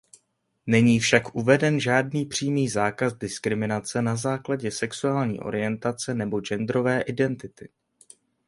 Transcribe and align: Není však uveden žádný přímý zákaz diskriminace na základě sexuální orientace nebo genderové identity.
Není 0.67 0.99
však 0.99 1.35
uveden 1.35 1.79
žádný 1.79 2.25
přímý 2.25 2.69
zákaz 2.69 3.13
diskriminace 3.13 4.01
na 4.01 4.15
základě 4.15 4.71
sexuální 4.71 5.39
orientace 5.39 6.13
nebo 6.13 6.41
genderové 6.41 7.01
identity. 7.01 7.69